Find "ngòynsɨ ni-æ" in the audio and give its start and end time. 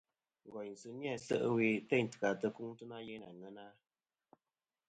0.47-1.15